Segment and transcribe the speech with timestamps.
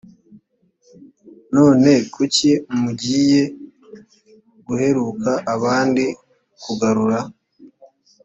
[1.55, 2.49] none kuki
[2.81, 3.41] mugiye
[4.67, 6.05] guheruka abandi
[6.63, 7.19] kugarura